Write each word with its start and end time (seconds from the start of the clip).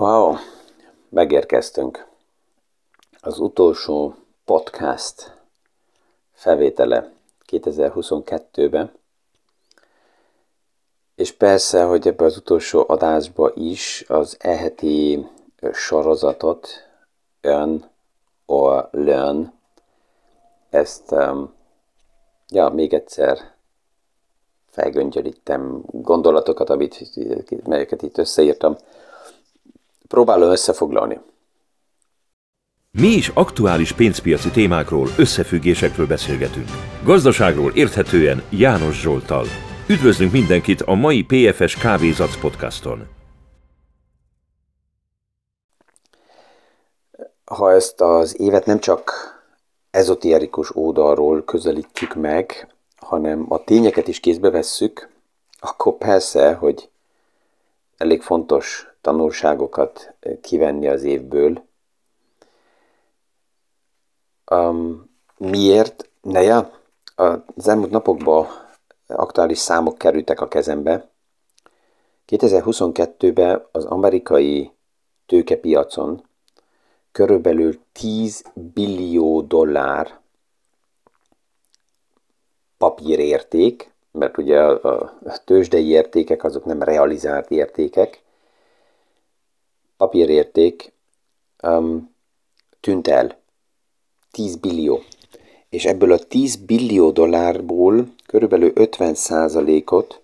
Wow, 0.00 0.34
megérkeztünk. 1.08 2.06
Az 3.20 3.38
utolsó 3.38 4.14
podcast 4.44 5.36
felvétele 6.32 7.12
2022-ben. 7.48 8.92
És 11.14 11.32
persze, 11.32 11.84
hogy 11.84 12.06
ebbe 12.06 12.24
az 12.24 12.36
utolsó 12.36 12.84
adásba 12.88 13.52
is 13.54 14.04
az 14.08 14.36
eheti 14.38 15.26
sorozatot 15.72 16.68
Earn 17.40 17.84
or 18.46 18.88
Learn 18.90 19.52
ezt 20.70 21.12
um, 21.12 21.54
ja, 22.48 22.68
még 22.68 22.94
egyszer 22.94 23.54
felgöngyölítem 24.70 25.82
gondolatokat, 25.86 26.70
amit, 26.70 27.10
melyeket 27.64 28.02
itt 28.02 28.18
összeírtam 28.18 28.76
Próbálom 30.10 30.50
összefoglalni. 30.50 31.20
Mi 32.90 33.06
is 33.06 33.28
aktuális 33.28 33.92
pénzpiaci 33.92 34.50
témákról, 34.50 35.08
összefüggésekről 35.18 36.06
beszélgetünk. 36.06 36.68
Gazdaságról 37.04 37.72
érthetően 37.74 38.42
János 38.50 39.00
Zsoltal. 39.00 39.46
Üdvözlünk 39.88 40.32
mindenkit 40.32 40.80
a 40.80 40.94
mai 40.94 41.22
PFS 41.24 41.76
Kávézac 41.76 42.40
podcaston. 42.40 43.06
Ha 47.44 47.72
ezt 47.72 48.00
az 48.00 48.40
évet 48.40 48.66
nem 48.66 48.78
csak 48.78 49.12
ezoterikus 49.90 50.76
oldalról 50.76 51.44
közelítjük 51.44 52.14
meg, 52.14 52.74
hanem 52.96 53.46
a 53.48 53.64
tényeket 53.64 54.08
is 54.08 54.20
kézbe 54.20 54.50
vesszük, 54.50 55.08
akkor 55.60 55.96
persze, 55.96 56.54
hogy 56.54 56.88
elég 57.96 58.22
fontos 58.22 58.89
tanulságokat 59.00 60.14
eh, 60.20 60.36
kivenni 60.40 60.88
az 60.88 61.02
évből. 61.02 61.62
Um, 64.50 65.10
miért? 65.36 66.10
ja, 66.22 66.70
az 67.56 67.68
elmúlt 67.68 67.90
napokban 67.90 68.46
aktuális 69.06 69.58
számok 69.58 69.98
kerültek 69.98 70.40
a 70.40 70.48
kezembe. 70.48 71.08
2022-ben 72.28 73.66
az 73.72 73.84
amerikai 73.84 74.72
tőkepiacon 75.26 76.24
körülbelül 77.12 77.78
10 77.92 78.44
billió 78.54 79.40
dollár 79.40 80.18
papírérték, 82.78 83.92
mert 84.10 84.38
ugye 84.38 84.60
a 84.60 85.12
tőzsdei 85.44 85.88
értékek 85.88 86.44
azok 86.44 86.64
nem 86.64 86.82
realizált 86.82 87.50
értékek, 87.50 88.22
papírérték 90.00 90.92
um, 91.62 92.14
tűnt 92.80 93.08
el. 93.08 93.38
10 94.30 94.56
billió. 94.56 95.02
És 95.68 95.84
ebből 95.84 96.12
a 96.12 96.18
10 96.18 96.56
billió 96.56 97.10
dollárból 97.10 98.12
körülbelül 98.26 98.72
50%-ot 98.74 100.20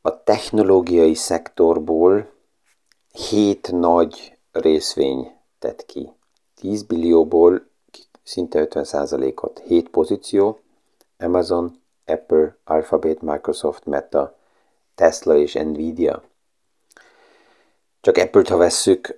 a 0.00 0.22
technológiai 0.22 1.14
szektorból 1.14 2.30
7 3.12 3.70
nagy 3.72 4.38
részvény 4.52 5.32
tett 5.58 5.86
ki. 5.86 6.12
10 6.54 6.82
billióból 6.82 7.66
szinte 8.22 8.66
50%-ot. 8.70 9.62
7 9.66 9.88
pozíció, 9.88 10.60
Amazon, 11.18 11.80
Apple, 12.06 12.56
Alphabet, 12.64 13.20
Microsoft, 13.20 13.86
Meta, 13.86 14.36
Tesla 14.94 15.36
és 15.36 15.54
Nvidia. 15.54 16.28
Csak 18.00 18.16
Apple-t, 18.16 18.48
ha 18.48 18.56
vesszük, 18.56 19.14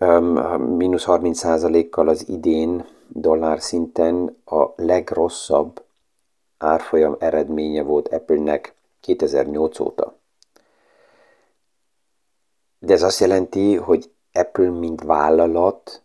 mínusz 0.59 1.05
30%-kal 1.07 2.09
az 2.09 2.29
idén 2.29 2.87
dollár 3.09 3.61
szinten 3.61 4.37
a 4.45 4.67
legrosszabb 4.77 5.83
árfolyam 6.59 7.17
eredménye 7.19 7.83
volt 7.83 8.09
Apple-nek 8.09 8.75
2008 9.01 9.81
óta. 9.81 10.17
De 12.79 12.93
ez 12.93 13.03
azt 13.03 13.21
jelenti, 13.21 13.77
hogy 13.77 14.11
Apple, 14.33 14.71
mint 14.71 15.03
vállalat 15.03 16.03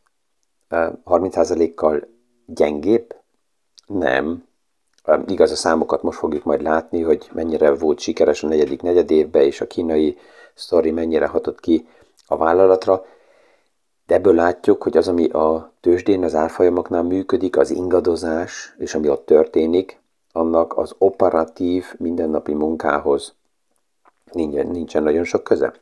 30%-kal 0.69 2.07
gyengébb? 2.45 3.15
Nem. 3.85 4.45
Igaz, 5.27 5.51
a 5.51 5.55
számokat 5.55 6.01
most 6.01 6.17
fogjuk 6.17 6.43
majd 6.43 6.61
látni, 6.61 7.01
hogy 7.01 7.29
mennyire 7.33 7.75
volt 7.75 7.99
sikeres 7.99 8.43
a 8.43 8.47
negyedik 8.47 8.81
negyedévben, 8.81 9.41
és 9.41 9.61
a 9.61 9.67
kínai 9.67 10.17
sztori 10.53 10.91
mennyire 10.91 11.27
hatott 11.27 11.59
ki 11.59 11.87
a 12.27 12.37
vállalatra, 12.37 13.05
de 14.07 14.15
ebből 14.15 14.33
látjuk, 14.33 14.83
hogy 14.83 14.97
az, 14.97 15.07
ami 15.07 15.29
a 15.29 15.71
tőzsdén, 15.81 16.23
az 16.23 16.35
árfolyamoknál 16.35 17.03
működik, 17.03 17.57
az 17.57 17.69
ingadozás, 17.69 18.75
és 18.77 18.95
ami 18.95 19.09
ott 19.09 19.25
történik, 19.25 19.99
annak 20.31 20.77
az 20.77 20.95
operatív 20.97 21.85
mindennapi 21.97 22.53
munkához 22.53 23.35
nincsen, 24.31 24.67
nincsen 24.67 25.03
nagyon 25.03 25.23
sok 25.23 25.43
köze. 25.43 25.73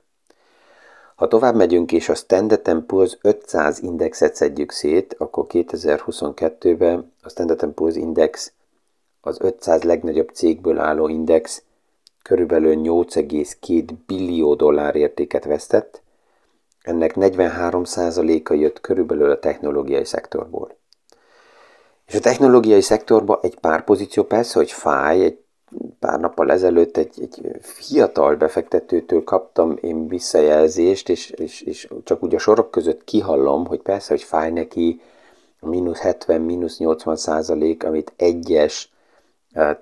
Ha 1.16 1.28
tovább 1.28 1.56
megyünk 1.56 1.92
és 1.92 2.10
a 2.10 2.16
Standard 2.16 2.84
Poor's 2.88 3.14
500 3.22 3.80
indexet 3.80 4.36
szedjük 4.36 4.72
szét, 4.72 5.16
akkor 5.18 5.46
2022-ben 5.50 7.12
a 7.22 7.30
Standard 7.30 7.74
Poor's 7.76 7.96
Index 7.96 8.52
az 9.22 9.38
500 9.42 9.84
legnagyobb 9.84 10.30
cégből 10.34 10.80
álló 10.80 11.08
index 11.08 11.64
körülbelül 12.22 12.76
8,2 12.76 13.90
billió 14.06 14.56
dollár 14.56 14.96
értéket 14.96 15.46
vesztett, 15.46 16.02
ennek 16.86 17.14
43%-a 17.16 18.54
jött 18.54 18.82
körülbelül 18.82 19.32
a 19.32 19.40
technológiai 19.40 20.06
szektorból. 20.06 20.78
És 22.08 22.16
a 22.16 22.20
technológiai 22.20 22.82
szektorban 22.82 23.38
egy 23.42 23.60
pár 23.60 23.84
pozíció 23.84 24.24
persze, 24.24 24.60
hogy 24.60 24.72
fáj, 24.72 25.24
egy 25.24 25.40
pár 26.00 26.20
nappal 26.20 26.52
ezelőtt 26.52 26.98
egy, 26.98 27.22
egy 27.22 27.58
fiatal 27.62 28.36
befektetőtől 28.36 29.24
kaptam 29.24 29.78
én 29.82 30.08
visszajelzést, 30.08 31.10
és, 31.10 31.30
és, 31.30 31.62
és 31.62 31.88
csak 32.04 32.24
úgy 32.24 32.36
a 32.36 32.40
sorok 32.40 32.72
között 32.72 33.04
kihallom, 33.04 33.66
hogy 33.66 33.82
persze, 33.82 34.14
hogy 34.14 34.24
fáj 34.24 34.52
neki 34.52 35.02
a 35.60 35.68
mínusz 35.68 36.00
70, 36.00 36.42
mínusz 36.42 36.78
80 36.78 37.16
százalék, 37.16 37.84
amit 37.84 38.14
egyes 38.16 38.92
uh, 39.56 39.78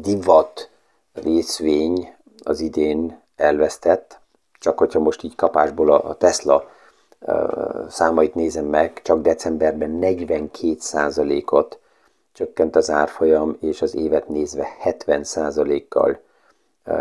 divat 0.00 0.70
részvény 1.12 2.14
az 2.42 2.60
idén 2.60 3.20
elvesztett, 3.36 4.20
csak 4.58 4.78
hogyha 4.78 5.00
most 5.00 5.22
így 5.22 5.34
kapásból 5.34 5.92
a 5.92 6.14
Tesla 6.14 6.70
számait 7.88 8.34
nézem 8.34 8.64
meg, 8.64 9.00
csak 9.02 9.20
decemberben 9.20 9.98
42%-ot 10.02 11.78
csökkent 12.32 12.76
az 12.76 12.90
árfolyam, 12.90 13.56
és 13.60 13.82
az 13.82 13.94
évet 13.94 14.28
nézve 14.28 14.68
70%-kal 14.84 16.20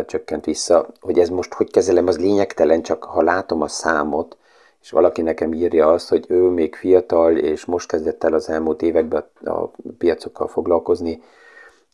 csökkent 0.06 0.46
vissza. 0.46 0.88
Hogy 1.00 1.20
ez 1.20 1.30
most 1.30 1.54
hogy 1.54 1.72
kezelem, 1.72 2.08
az 2.08 2.18
lényegtelen, 2.18 2.82
csak 2.82 3.04
ha 3.04 3.22
látom 3.22 3.62
a 3.62 3.68
számot, 3.68 4.38
és 4.82 4.92
valaki 4.92 5.22
nekem 5.22 5.54
írja 5.54 5.92
azt, 5.92 6.10
hogy 6.10 6.26
ő 6.28 6.42
még 6.42 6.76
fiatal, 6.76 7.38
és 7.38 7.66
most 7.66 7.88
kezdett 7.88 8.24
el 8.24 8.34
az 8.34 8.50
elmúlt 8.50 8.82
években 8.82 9.26
a 9.46 9.66
piacokkal 9.98 10.48
foglalkozni, 10.48 11.22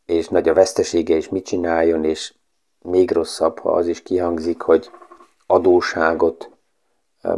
és 0.06 0.28
nagy 0.28 0.50
a 0.50 0.54
vesztesége, 0.54 1.16
és 1.16 1.30
mit 1.30 1.46
csináljon, 1.46 2.04
és 2.04 2.34
még 2.82 3.12
rosszabb, 3.12 3.60
ha 3.60 3.72
az 3.72 3.88
is 3.88 4.04
kihangzik, 4.04 4.62
hogy 4.62 4.92
adóságot, 5.54 6.50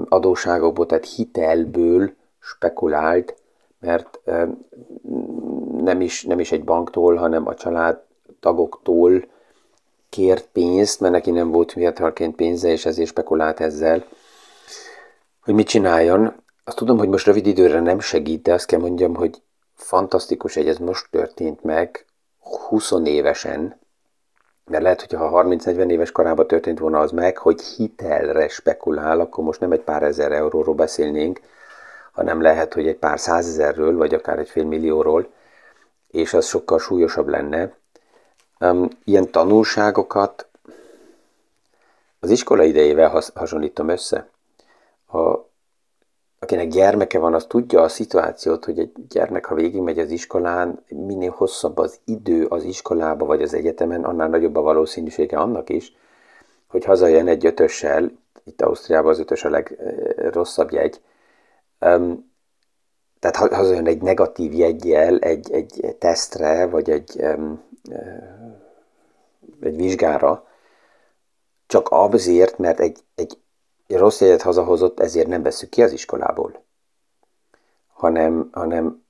adóságokból, 0.10 0.86
tehát 0.86 1.06
hitelből 1.06 2.14
spekulált, 2.40 3.36
mert 3.80 4.20
nem 5.78 6.02
is, 6.02 6.24
nem 6.24 6.40
is 6.40 6.52
egy 6.52 6.64
banktól, 6.64 7.16
hanem 7.16 7.48
a 7.48 7.56
családtagoktól 7.56 9.26
kért 10.10 10.48
pénzt, 10.52 11.00
mert 11.00 11.14
neki 11.14 11.32
nem 11.32 11.52
volt 11.52 11.72
fiatalként 11.72 12.36
pénze, 12.36 12.70
és 12.70 12.86
ezért 12.86 13.10
spekulált 13.10 13.60
ezzel, 13.60 14.06
hogy 15.44 15.54
mit 15.54 15.68
csináljon. 15.68 16.34
Azt 16.64 16.78
tudom, 16.78 16.98
hogy 16.98 17.10
most 17.10 17.26
rövid 17.26 17.48
időre 17.48 17.80
nem 17.80 18.00
segít, 18.00 18.42
de 18.42 18.54
azt 18.54 18.66
kell 18.66 18.80
mondjam, 18.80 19.16
hogy 19.16 19.42
fantasztikus, 19.74 20.54
hogy 20.54 20.68
ez 20.68 20.78
most 20.78 21.08
történt 21.12 21.64
meg 21.64 22.06
20 22.40 22.92
évesen, 23.04 23.80
mert 24.66 24.84
lehet, 24.84 25.02
hogy 25.02 25.14
ha 25.14 25.44
30-40 25.44 25.90
éves 25.90 26.12
korában 26.12 26.48
történt 26.48 26.80
volna 26.80 27.00
az 27.00 27.12
meg, 27.12 27.38
hogy 27.38 27.62
hitelre 27.62 28.48
spekulál, 28.48 29.20
akkor 29.20 29.44
most 29.44 29.60
nem 29.60 29.72
egy 29.72 29.82
pár 29.82 30.04
ezer 30.04 30.32
euróról 30.32 30.76
beszélnénk, 30.76 31.40
hanem 32.12 32.42
lehet, 32.42 32.74
hogy 32.74 32.88
egy 32.88 32.98
pár 32.98 33.20
százezerről, 33.20 33.98
vagy 33.98 34.14
akár 34.14 34.40
egy 34.40 34.50
fél 34.50 34.64
millióról, 34.64 35.28
és 36.08 36.34
az 36.34 36.46
sokkal 36.46 36.80
súlyosabb 36.80 37.28
lenne. 37.28 37.76
Ilyen 39.04 39.32
tanulságokat 39.32 40.48
az 42.20 42.30
iskola 42.30 42.64
idejével 42.64 43.22
hasonlítom 43.34 43.90
össze. 43.90 44.28
Akinek 46.46 46.68
gyermeke 46.68 47.20
van, 47.20 47.34
az 47.34 47.46
tudja 47.46 47.82
a 47.82 47.88
szituációt, 47.88 48.66
hogy 48.66 48.80
egy 48.80 48.92
gyermek, 49.10 49.46
ha 49.46 49.56
végigmegy 49.56 50.00
az 50.00 50.12
iskolán, 50.12 50.84
minél 50.88 51.30
hosszabb 51.30 51.78
az 51.78 52.00
idő 52.04 52.46
az 52.46 52.64
iskolába 52.64 53.26
vagy 53.26 53.42
az 53.42 53.54
egyetemen, 53.54 54.04
annál 54.04 54.28
nagyobb 54.28 54.56
a 54.56 54.62
valószínűsége 54.62 55.38
annak 55.38 55.70
is, 55.70 55.96
hogy 56.68 56.86
hazajön 56.86 57.28
egy 57.28 57.46
ötössel, 57.46 58.12
itt 58.44 58.62
Ausztriában 58.62 59.12
az 59.12 59.20
ötös 59.20 59.44
a 59.44 59.50
legrosszabb 59.50 60.72
jegy. 60.72 61.02
Tehát 63.20 63.36
hazajön 63.36 63.88
egy 63.88 64.02
negatív 64.02 64.54
jegyjel 64.54 65.20
egy, 65.20 65.52
egy 65.52 65.96
tesztre, 66.00 66.66
vagy 66.66 66.90
egy, 66.90 67.26
egy 69.62 69.76
vizsgára, 69.76 70.48
csak 71.68 71.88
azért, 71.92 72.58
mert 72.58 72.80
egy, 72.80 73.00
egy 73.16 73.38
rossz 73.88 74.22
jegyet 74.22 74.42
hazahozott, 74.42 75.00
ezért 75.00 75.28
nem 75.28 75.44
veszük 75.44 75.70
ki 75.70 75.84
az 75.84 75.92
iskolából. 75.92 76.64
Hanem, 77.94 78.50
hanem 78.52 79.04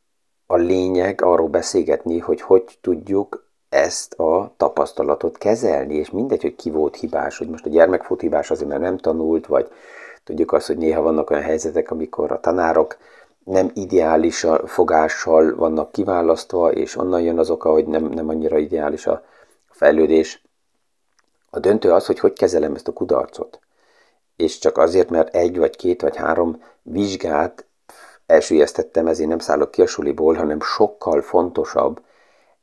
a 0.45 0.55
lényeg 0.55 1.21
arról 1.21 1.47
beszélgetni, 1.47 2.19
hogy 2.19 2.41
hogy 2.41 2.77
tudjuk 2.81 3.45
ezt 3.69 4.13
a 4.13 4.53
tapasztalatot 4.57 5.37
kezelni, 5.37 5.95
és 5.95 6.09
mindegy, 6.09 6.41
hogy 6.41 6.55
ki 6.55 6.69
volt 6.71 6.95
hibás, 6.95 7.37
hogy 7.37 7.49
most 7.49 7.65
a 7.65 7.69
gyermek 7.69 8.07
volt 8.07 8.21
hibás 8.21 8.51
azért, 8.51 8.69
mert 8.69 8.81
nem 8.81 8.97
tanult, 8.97 9.45
vagy 9.45 9.71
tudjuk 10.23 10.51
azt, 10.51 10.67
hogy 10.67 10.77
néha 10.77 11.01
vannak 11.01 11.29
olyan 11.29 11.43
helyzetek, 11.43 11.91
amikor 11.91 12.31
a 12.31 12.39
tanárok 12.39 12.97
nem 13.43 13.71
ideális 13.73 14.45
fogással 14.65 15.55
vannak 15.55 15.91
kiválasztva, 15.91 16.71
és 16.71 16.97
onnan 16.97 17.21
jön 17.21 17.39
az 17.39 17.49
oka, 17.49 17.71
hogy 17.71 17.85
nem, 17.85 18.03
nem 18.03 18.29
annyira 18.29 18.57
ideális 18.57 19.07
a 19.07 19.23
fejlődés. 19.69 20.43
A 21.49 21.59
döntő 21.59 21.91
az, 21.91 22.05
hogy 22.05 22.19
hogy 22.19 22.33
kezelem 22.33 22.75
ezt 22.75 22.87
a 22.87 22.93
kudarcot. 22.93 23.59
És 24.35 24.57
csak 24.59 24.77
azért, 24.77 25.09
mert 25.09 25.35
egy, 25.35 25.57
vagy 25.57 25.75
két, 25.75 26.01
vagy 26.01 26.15
három 26.15 26.63
vizsgát 26.81 27.65
elsüllyesztettem, 28.25 29.07
ezért 29.07 29.29
nem 29.29 29.39
szállok 29.39 29.71
ki 29.71 29.81
a 29.81 29.87
suliból, 29.87 30.33
hanem 30.33 30.61
sokkal 30.61 31.21
fontosabb 31.21 32.01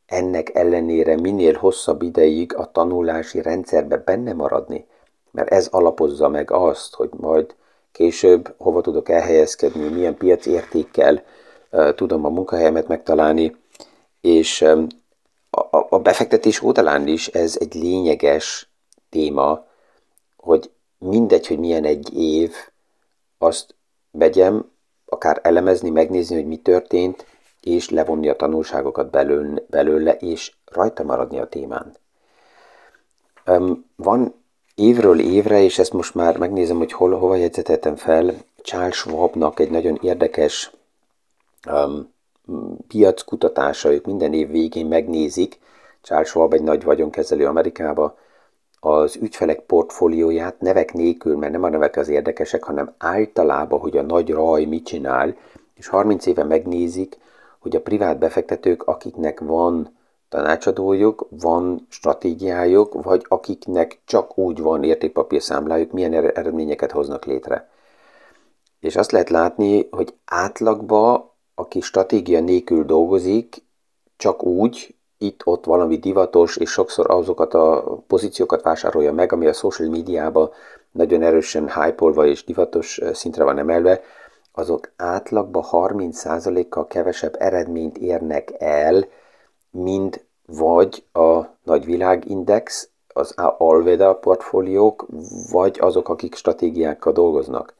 ennek 0.07 0.55
ellenére 0.55 1.17
minél 1.17 1.55
hosszabb 1.55 2.03
ideig 2.03 2.55
a 2.55 2.71
tanulási 2.71 3.43
rendszerbe 3.43 3.97
benne 3.97 4.33
maradni, 4.33 4.87
mert 5.31 5.51
ez 5.51 5.67
alapozza 5.71 6.29
meg 6.29 6.51
azt, 6.51 6.95
hogy 6.95 7.11
majd 7.17 7.55
később 7.93 8.55
hova 8.59 8.81
tudok 8.81 9.09
elhelyezkedni, 9.09 9.89
milyen 9.89 10.17
piacértékkel 10.17 11.23
uh, 11.71 11.95
tudom 11.95 12.25
a 12.25 12.29
munkahelyemet 12.29 12.89
megtalálni, 12.89 13.57
és 14.21 14.63
a, 15.51 15.87
a 15.89 15.99
befektetés 15.99 16.63
oldalán 16.63 17.07
is 17.07 17.29
ez 17.29 17.57
egy 17.61 17.75
lényeges 17.75 18.71
téma, 19.11 19.67
hogy 20.37 20.71
mindegy, 21.03 21.47
hogy 21.47 21.59
milyen 21.59 21.85
egy 21.85 22.15
év, 22.15 22.55
azt 23.39 23.75
vegyem, 24.11 24.71
akár 25.07 25.41
elemezni, 25.43 25.91
megnézni, 25.91 26.35
hogy 26.35 26.47
mi 26.47 26.57
történt, 26.57 27.27
és 27.61 27.91
levonni 27.91 28.29
a 28.29 28.37
tanulságokat 28.37 29.11
belőle, 29.69 30.13
és 30.13 30.53
rajta 30.65 31.03
maradni 31.03 31.39
a 31.39 31.49
témán. 31.49 31.97
Um, 33.47 33.91
van 33.97 34.35
évről 34.75 35.21
évre, 35.21 35.63
és 35.63 35.79
ezt 35.79 35.93
most 35.93 36.15
már 36.15 36.39
megnézem, 36.39 36.77
hogy 36.77 36.93
hol, 36.93 37.19
hova 37.19 37.37
jegyzeteltem 37.37 37.97
fel, 37.97 38.35
Charles 38.63 38.97
Schwabnak 38.97 39.61
egy 39.61 39.71
nagyon 39.71 39.99
érdekes 40.03 40.73
um, 41.67 42.13
piackutatása, 42.89 43.93
ők 43.93 44.07
minden 44.07 44.33
év 44.33 44.51
végén 44.51 44.87
megnézik, 44.87 45.59
Charles 46.03 46.29
Schwab 46.29 46.53
egy 46.53 46.63
nagy 46.63 46.85
vagyonkezelő 46.85 47.47
Amerikába, 47.47 48.19
az 48.85 49.17
ügyfelek 49.17 49.61
portfólióját 49.61 50.61
nevek 50.61 50.93
nélkül, 50.93 51.37
mert 51.37 51.53
nem 51.53 51.63
a 51.63 51.69
nevek 51.69 51.97
az 51.97 52.09
érdekesek, 52.09 52.65
hanem 52.65 52.95
általában, 52.99 53.81
hogy 53.81 53.97
a 53.97 54.03
nagy 54.03 54.31
raj 54.31 54.65
mit 54.65 54.85
csinál, 54.85 55.37
és 55.75 55.89
30 55.89 56.27
éve 56.27 56.45
megnézik, 56.45 57.19
hogy 57.59 57.77
a 57.77 57.81
privát 57.81 58.19
befektetők, 58.19 58.83
akiknek 58.83 59.41
van 59.41 59.97
tanácsadójuk, 60.29 61.27
van 61.31 61.87
stratégiájuk, 61.89 63.03
vagy 63.03 63.25
akiknek 63.29 64.01
csak 64.05 64.39
úgy 64.39 64.61
van 64.61 64.85
értékpapírszámlájuk, 64.85 65.93
milyen 65.93 66.13
eredményeket 66.13 66.91
hoznak 66.91 67.25
létre. 67.25 67.71
És 68.81 68.97
azt 68.97 69.13
lehet 69.13 69.31
látni, 69.31 69.89
hogy 69.91 70.15
átlagban, 70.25 71.31
aki 71.55 71.81
stratégia 71.81 72.41
nélkül 72.41 72.85
dolgozik, 72.85 73.65
csak 74.17 74.45
úgy, 74.45 74.95
itt-ott 75.23 75.65
valami 75.65 75.97
divatos, 75.97 76.57
és 76.57 76.71
sokszor 76.71 77.11
azokat 77.11 77.55
a 77.55 77.99
pozíciókat 78.07 78.63
vásárolja 78.63 79.13
meg, 79.13 79.33
ami 79.33 79.47
a 79.47 79.53
social 79.53 79.89
médiában 79.89 80.51
nagyon 80.91 81.23
erősen 81.23 81.73
hype 81.73 82.25
és 82.25 82.45
divatos 82.45 83.01
szintre 83.13 83.45
van 83.45 83.59
emelve, 83.59 84.01
azok 84.53 84.93
átlagban 84.97 85.65
30%-kal 85.71 86.87
kevesebb 86.87 87.35
eredményt 87.39 87.99
érnek 87.99 88.53
el, 88.59 89.07
mint 89.71 90.25
vagy 90.47 91.05
a 91.13 91.41
nagyvilágindex, 91.63 92.89
az 93.15 93.35
Alveda 93.59 94.15
portfóliók, 94.15 95.07
vagy 95.53 95.79
azok, 95.81 96.09
akik 96.09 96.35
stratégiákkal 96.35 97.13
dolgoznak. 97.13 97.75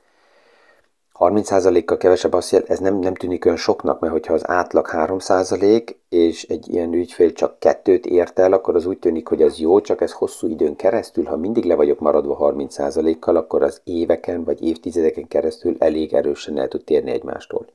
30%-kal 1.19 1.97
kevesebb 1.97 2.33
azt 2.33 2.51
jel, 2.51 2.63
ez 2.67 2.79
nem, 2.79 2.99
nem 2.99 3.15
tűnik 3.15 3.45
olyan 3.45 3.57
soknak, 3.57 4.01
mert 4.01 4.13
hogyha 4.13 4.33
az 4.33 4.49
átlag 4.49 4.89
3% 4.93 5.95
és 6.09 6.43
egy 6.43 6.69
ilyen 6.69 6.93
ügyfél 6.93 7.33
csak 7.33 7.59
kettőt 7.59 8.07
ért 8.07 8.39
el, 8.39 8.53
akkor 8.53 8.75
az 8.75 8.87
úgy 8.87 8.99
tűnik, 8.99 9.29
hogy 9.29 9.43
az 9.43 9.59
jó, 9.59 9.81
csak 9.81 10.01
ez 10.01 10.13
hosszú 10.13 10.49
időn 10.49 10.77
keresztül, 10.77 11.25
ha 11.25 11.37
mindig 11.37 11.65
le 11.65 11.75
vagyok 11.75 11.99
maradva 11.99 12.53
30%-kal, 12.57 13.37
akkor 13.37 13.63
az 13.63 13.81
éveken 13.85 14.45
vagy 14.45 14.63
évtizedeken 14.63 15.29
keresztül 15.29 15.77
elég 15.79 16.15
erősen 16.15 16.59
el 16.59 16.69
tud 16.69 16.85
térni 16.85 17.11
egymástól. 17.11 17.67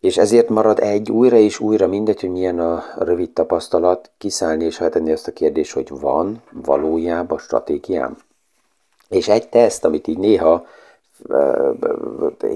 És 0.00 0.16
ezért 0.16 0.48
marad 0.48 0.78
egy 0.78 1.10
újra 1.10 1.36
és 1.36 1.60
újra, 1.60 1.86
mindegy, 1.86 2.20
hogy 2.20 2.30
milyen 2.30 2.58
a 2.58 2.84
rövid 2.98 3.30
tapasztalat, 3.30 4.10
kiszállni 4.18 4.64
és 4.64 4.76
feltenni 4.76 5.12
azt 5.12 5.28
a 5.28 5.32
kérdést, 5.32 5.72
hogy 5.72 5.88
van 5.88 6.42
valójában 6.52 7.38
stratégiám. 7.38 8.16
És 9.08 9.28
egy 9.28 9.48
teszt, 9.48 9.84
amit 9.84 10.06
így 10.06 10.18
néha 10.18 10.66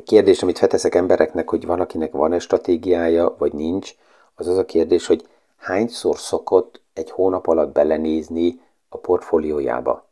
kérdés, 0.05 0.43
amit 0.43 0.59
felteszek 0.59 0.95
embereknek, 0.95 1.51
hogy 1.51 1.67
van, 1.67 1.81
akinek 1.81 2.13
van-e 2.13 2.39
stratégiája, 2.39 3.35
vagy 3.39 3.53
nincs, 3.53 3.95
az 4.35 4.47
az 4.47 4.57
a 4.57 4.65
kérdés, 4.65 5.07
hogy 5.07 5.29
hányszor 5.57 6.19
szokott 6.19 6.81
egy 6.93 7.11
hónap 7.11 7.47
alatt 7.47 7.73
belenézni 7.73 8.61
a 8.89 8.99
portfóliójába. 8.99 10.07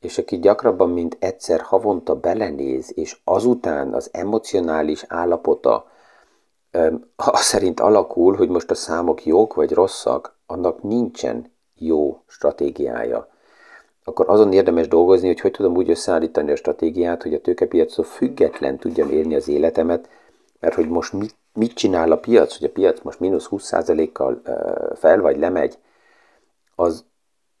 És 0.00 0.18
aki 0.18 0.38
gyakrabban, 0.38 0.90
mint 0.90 1.16
egyszer 1.20 1.60
havonta 1.60 2.14
belenéz, 2.14 2.92
és 2.94 3.20
azután 3.24 3.94
az 3.94 4.08
emocionális 4.12 5.04
állapota 5.08 5.86
az 7.16 7.40
szerint 7.40 7.80
alakul, 7.80 8.36
hogy 8.36 8.48
most 8.48 8.70
a 8.70 8.74
számok 8.74 9.24
jók 9.24 9.54
vagy 9.54 9.72
rosszak, 9.72 10.36
annak 10.46 10.82
nincsen 10.82 11.52
jó 11.74 12.22
stratégiája 12.26 13.33
akkor 14.04 14.28
azon 14.28 14.52
érdemes 14.52 14.88
dolgozni, 14.88 15.26
hogy 15.26 15.40
hogy 15.40 15.50
tudom 15.50 15.76
úgy 15.76 15.90
összeállítani 15.90 16.50
a 16.50 16.56
stratégiát, 16.56 17.22
hogy 17.22 17.34
a 17.34 17.40
tőkepiactól 17.40 18.04
független 18.04 18.78
tudjam 18.78 19.10
élni 19.10 19.34
az 19.34 19.48
életemet, 19.48 20.08
mert 20.60 20.74
hogy 20.74 20.88
most 20.88 21.12
mit, 21.12 21.34
mit 21.52 21.74
csinál 21.74 22.12
a 22.12 22.16
piac, 22.16 22.58
hogy 22.58 22.66
a 22.66 22.72
piac 22.72 23.00
most 23.02 23.20
mínusz 23.20 23.48
20%-kal 23.50 24.42
fel 24.94 25.20
vagy 25.20 25.38
lemegy, 25.38 25.78
az 26.74 27.04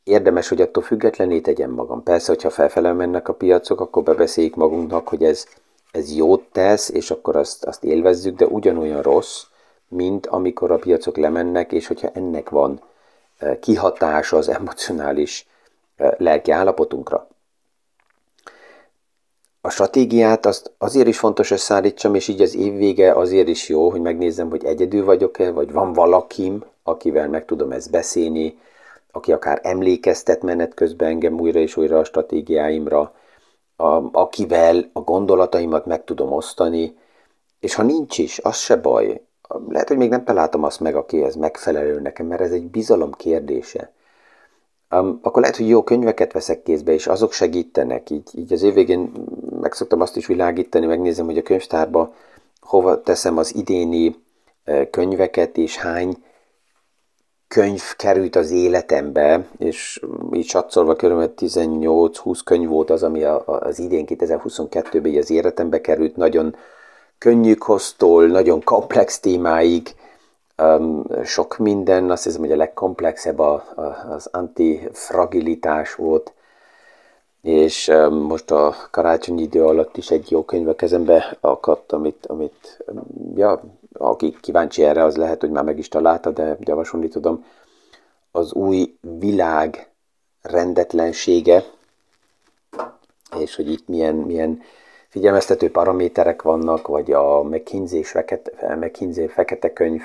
érdemes, 0.04 0.48
hogy 0.48 0.60
attól 0.60 0.82
függetlené 0.82 1.40
tegyem 1.40 1.70
magam. 1.70 2.02
Persze, 2.02 2.32
hogyha 2.32 2.50
felfele 2.50 2.92
mennek 2.92 3.28
a 3.28 3.34
piacok, 3.34 3.80
akkor 3.80 4.02
bebeszéljük 4.02 4.54
magunknak, 4.54 5.08
hogy 5.08 5.24
ez, 5.24 5.46
ez 5.90 6.16
jót 6.16 6.44
tesz, 6.52 6.88
és 6.88 7.10
akkor 7.10 7.36
azt, 7.36 7.64
azt 7.64 7.84
élvezzük, 7.84 8.36
de 8.36 8.46
ugyanolyan 8.46 9.02
rossz, 9.02 9.42
mint 9.88 10.26
amikor 10.26 10.70
a 10.70 10.76
piacok 10.76 11.16
lemennek, 11.16 11.72
és 11.72 11.86
hogyha 11.86 12.10
ennek 12.12 12.50
van 12.50 12.80
kihatása 13.60 14.36
az 14.36 14.48
emocionális 14.48 15.46
lelki 15.96 16.50
állapotunkra. 16.50 17.28
A 19.60 19.70
stratégiát 19.70 20.46
azt 20.46 20.72
azért 20.78 21.06
is 21.06 21.18
fontos 21.18 21.50
összeállítsam, 21.50 22.14
és 22.14 22.28
így 22.28 22.40
az 22.40 22.54
év 22.54 22.76
vége 22.76 23.12
azért 23.12 23.48
is 23.48 23.68
jó, 23.68 23.90
hogy 23.90 24.00
megnézzem, 24.00 24.50
hogy 24.50 24.64
egyedül 24.64 25.04
vagyok-e, 25.04 25.50
vagy 25.50 25.72
van 25.72 25.92
valakim, 25.92 26.64
akivel 26.82 27.28
meg 27.28 27.44
tudom 27.44 27.72
ezt 27.72 27.90
beszélni, 27.90 28.58
aki 29.12 29.32
akár 29.32 29.60
emlékeztet 29.62 30.42
menet 30.42 30.74
közben 30.74 31.08
engem 31.08 31.40
újra 31.40 31.58
és 31.58 31.76
újra 31.76 31.98
a 31.98 32.04
stratégiáimra, 32.04 33.14
a, 33.76 34.18
akivel 34.18 34.90
a 34.92 35.00
gondolataimat 35.00 35.86
meg 35.86 36.04
tudom 36.04 36.32
osztani, 36.32 36.96
és 37.60 37.74
ha 37.74 37.82
nincs 37.82 38.18
is, 38.18 38.38
az 38.38 38.56
se 38.56 38.76
baj. 38.76 39.22
Lehet, 39.68 39.88
hogy 39.88 39.96
még 39.96 40.08
nem 40.08 40.24
találtam 40.24 40.62
azt 40.62 40.80
meg, 40.80 40.96
aki 40.96 41.22
ez 41.22 41.34
megfelelő 41.34 42.00
nekem, 42.00 42.26
mert 42.26 42.40
ez 42.40 42.52
egy 42.52 42.66
bizalom 42.66 43.12
kérdése 43.12 43.92
um, 45.00 45.18
akkor 45.22 45.40
lehet, 45.40 45.56
hogy 45.56 45.68
jó 45.68 45.82
könyveket 45.82 46.32
veszek 46.32 46.62
kézbe, 46.62 46.92
és 46.92 47.06
azok 47.06 47.32
segítenek. 47.32 48.10
Így, 48.10 48.30
így 48.32 48.52
az 48.52 48.62
évvégén 48.62 49.12
meg 49.60 49.72
szoktam 49.72 50.00
azt 50.00 50.16
is 50.16 50.26
világítani, 50.26 50.86
megnézem, 50.86 51.26
hogy 51.26 51.38
a 51.38 51.42
könyvtárba 51.42 52.14
hova 52.60 53.00
teszem 53.00 53.36
az 53.36 53.54
idéni 53.54 54.16
könyveket, 54.90 55.56
és 55.56 55.76
hány 55.76 56.16
könyv 57.48 57.82
került 57.96 58.36
az 58.36 58.50
életembe, 58.50 59.46
és 59.58 60.00
így 60.32 60.46
satszolva 60.46 60.96
körülbelül 60.96 61.34
18-20 61.36 62.40
könyv 62.44 62.68
volt 62.68 62.90
az, 62.90 63.02
ami 63.02 63.22
az 63.44 63.78
idén 63.78 64.04
2022-ben 64.08 65.16
az 65.16 65.30
életembe 65.30 65.80
került, 65.80 66.16
nagyon 66.16 66.56
könnyű 67.18 67.54
kosztól, 67.54 68.26
nagyon 68.26 68.62
komplex 68.64 69.20
témáig, 69.20 69.94
Um, 70.62 71.04
sok 71.24 71.58
minden, 71.58 72.10
azt 72.10 72.24
hiszem, 72.24 72.40
hogy 72.40 72.52
a 72.52 72.56
legkomplexebb 72.56 73.38
a, 73.38 73.52
a, 73.74 73.82
az 74.10 74.28
antifragilitás 74.32 75.94
volt. 75.94 76.32
és 77.42 77.92
most 78.10 78.50
a 78.50 78.74
karácsonyi 78.90 79.42
idő 79.42 79.64
alatt 79.64 79.96
is 79.96 80.10
egy 80.10 80.30
jó 80.30 80.44
könyv 80.44 80.68
a 80.68 80.74
kezembe 80.74 81.36
akadt, 81.40 81.92
amit, 81.92 82.26
amit 82.26 82.84
ja, 83.34 83.62
aki 83.92 84.36
kíváncsi 84.40 84.82
erre, 84.82 85.04
az 85.04 85.16
lehet, 85.16 85.40
hogy 85.40 85.50
már 85.50 85.64
meg 85.64 85.78
is 85.78 85.88
találta, 85.88 86.30
de 86.30 86.56
javasolni 86.60 87.08
tudom. 87.08 87.44
Az 88.30 88.52
új 88.52 88.96
világ 89.18 89.88
rendetlensége, 90.42 91.64
és 93.38 93.56
hogy 93.56 93.70
itt 93.70 93.88
milyen, 93.88 94.14
milyen 94.14 94.62
figyelmeztető 95.08 95.70
paraméterek 95.70 96.42
vannak, 96.42 96.86
vagy 96.86 97.12
a 97.12 97.42
McKinsey 97.42 98.02
fekete, 98.02 98.74
McKinsey 98.74 99.26
fekete 99.26 99.72
könyv, 99.72 100.02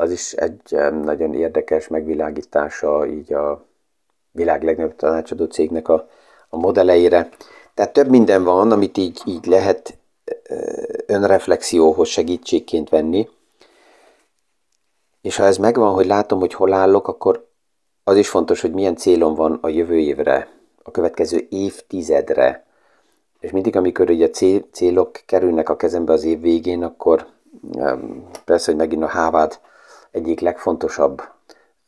az 0.00 0.10
is 0.10 0.32
egy 0.32 0.76
nagyon 1.02 1.34
érdekes 1.34 1.88
megvilágítása 1.88 3.06
így 3.06 3.32
a 3.32 3.64
világ 4.30 4.62
legnagyobb 4.62 4.96
tanácsadó 4.96 5.44
cégnek 5.44 5.88
a, 5.88 6.08
a 6.48 6.56
modelleire. 6.56 7.28
Tehát 7.74 7.92
több 7.92 8.08
minden 8.08 8.44
van, 8.44 8.72
amit 8.72 8.96
így, 8.96 9.20
így 9.24 9.46
lehet 9.46 9.98
önreflexióhoz 11.06 12.08
segítségként 12.08 12.88
venni. 12.88 13.28
És 15.20 15.36
ha 15.36 15.44
ez 15.44 15.56
megvan, 15.56 15.94
hogy 15.94 16.06
látom, 16.06 16.38
hogy 16.38 16.54
hol 16.54 16.72
állok, 16.72 17.08
akkor 17.08 17.46
az 18.04 18.16
is 18.16 18.28
fontos, 18.28 18.60
hogy 18.60 18.72
milyen 18.72 18.96
célom 18.96 19.34
van 19.34 19.58
a 19.60 19.68
jövő 19.68 19.98
évre, 19.98 20.48
a 20.82 20.90
következő 20.90 21.46
évtizedre. 21.48 22.66
És 23.40 23.50
mindig, 23.50 23.76
amikor 23.76 24.10
ugye 24.10 24.30
célok 24.72 25.12
kerülnek 25.26 25.68
a 25.68 25.76
kezembe 25.76 26.12
az 26.12 26.24
év 26.24 26.40
végén, 26.40 26.82
akkor 26.82 27.26
persze, 28.44 28.70
hogy 28.70 28.80
megint 28.80 29.02
a 29.02 29.06
Hávád 29.06 29.60
egyik 30.10 30.40
legfontosabb 30.40 31.22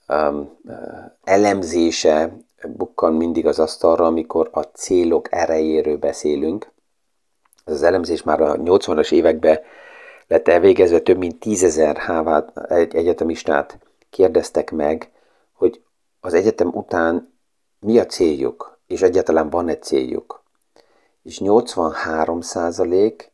um, 0.09 0.59
elemzése 1.25 2.37
bukkan 2.69 3.15
mindig 3.15 3.47
az 3.47 3.59
asztalra, 3.59 4.07
amikor 4.07 4.49
a 4.53 4.61
célok 4.61 5.33
erejéről 5.33 5.97
beszélünk. 5.97 6.71
Ez 7.65 7.75
az 7.75 7.83
elemzés 7.83 8.23
már 8.23 8.41
a 8.41 8.57
80-as 8.57 9.13
években 9.13 9.61
lett 10.27 10.49
elvégezve, 10.49 11.01
több 11.01 11.19
mint 11.19 11.41
tízezer 11.41 11.99
Harvard 11.99 12.51
egyetemistát 12.95 13.79
kérdeztek 14.11 14.71
meg, 14.71 15.11
hogy 15.53 15.83
az 16.21 16.35
egyetem 16.35 16.69
után 16.69 17.33
mi 17.81 17.99
a 17.99 18.07
céljuk, 18.07 18.79
és 18.87 19.03
egyáltalán 19.03 19.51
van-e 19.51 19.77
céljuk. 19.77 20.43
És 21.23 21.41
83 21.41 22.41
százalék 22.41 23.32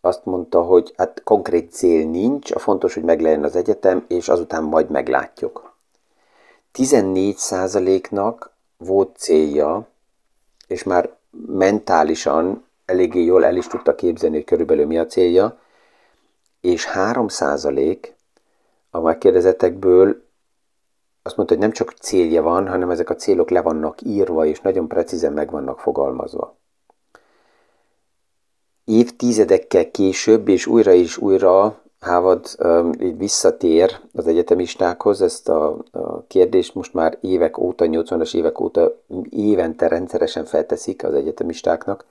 azt 0.00 0.24
mondta, 0.24 0.62
hogy 0.62 0.94
hát 0.96 1.22
konkrét 1.24 1.72
cél 1.72 2.06
nincs, 2.06 2.50
a 2.50 2.58
fontos, 2.58 2.94
hogy 2.94 3.02
meglegyen 3.02 3.44
az 3.44 3.56
egyetem, 3.56 4.04
és 4.08 4.28
azután 4.28 4.62
majd 4.62 4.90
meglátjuk. 4.90 5.74
14 6.72 7.36
százaléknak 7.36 8.52
volt 8.76 9.16
célja, 9.16 9.88
és 10.66 10.82
már 10.82 11.16
mentálisan 11.46 12.64
eléggé 12.84 13.24
jól 13.24 13.44
el 13.44 13.56
is 13.56 13.66
tudta 13.66 13.94
képzelni, 13.94 14.36
hogy 14.36 14.44
körülbelül 14.44 14.86
mi 14.86 14.98
a 14.98 15.06
célja, 15.06 15.58
és 16.60 16.84
3 16.84 17.28
százalék 17.28 18.14
a 18.90 19.00
megkérdezettekből 19.00 20.22
azt 21.22 21.36
mondta, 21.36 21.54
hogy 21.54 21.64
nem 21.64 21.72
csak 21.72 21.92
célja 21.92 22.42
van, 22.42 22.68
hanem 22.68 22.90
ezek 22.90 23.10
a 23.10 23.16
célok 23.16 23.50
le 23.50 23.62
vannak 23.62 24.00
írva, 24.02 24.46
és 24.46 24.60
nagyon 24.60 24.88
precízen 24.88 25.32
meg 25.32 25.50
vannak 25.50 25.80
fogalmazva. 25.80 26.56
Évtizedekkel 28.90 29.90
később, 29.90 30.48
és 30.48 30.66
újra 30.66 30.92
és 30.92 31.16
újra 31.16 31.80
Hávad 32.00 32.46
um, 32.58 32.92
így 33.00 33.16
visszatér 33.18 34.00
az 34.12 34.26
egyetemistákhoz, 34.26 35.22
ezt 35.22 35.48
a, 35.48 35.76
a 35.90 36.22
kérdést 36.26 36.74
most 36.74 36.94
már 36.94 37.18
évek 37.20 37.58
óta, 37.58 37.84
80-as 37.88 38.34
évek 38.34 38.60
óta 38.60 38.96
évente 39.30 39.88
rendszeresen 39.88 40.44
felteszik 40.44 41.04
az 41.04 41.14
egyetemistáknak, 41.14 42.04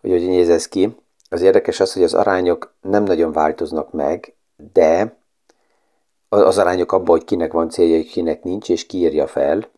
hogy 0.00 0.10
hogy 0.10 0.26
néz 0.26 0.48
ez 0.48 0.68
ki. 0.68 0.96
Az 1.30 1.42
érdekes 1.42 1.80
az, 1.80 1.92
hogy 1.92 2.02
az 2.02 2.14
arányok 2.14 2.72
nem 2.80 3.04
nagyon 3.04 3.32
változnak 3.32 3.92
meg, 3.92 4.34
de 4.72 5.16
az 6.28 6.58
arányok 6.58 6.92
abban, 6.92 7.16
hogy 7.16 7.24
kinek 7.24 7.52
van 7.52 7.70
célja, 7.70 8.02
kinek 8.02 8.42
nincs, 8.42 8.68
és 8.68 8.86
kiírja 8.86 9.26
fel. 9.26 9.68